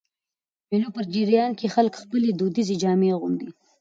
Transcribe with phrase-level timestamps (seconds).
[0.03, 0.03] د
[0.69, 3.49] مېلو په جریان کښي خلک خپلي دودیزي جامې اغوندي.